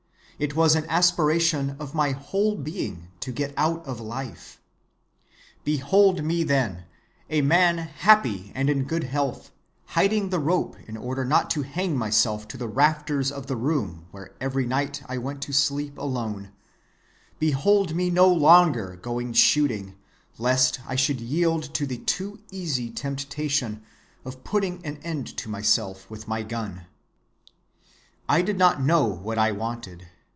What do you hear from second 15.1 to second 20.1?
went to sleep alone; behold me no longer going shooting,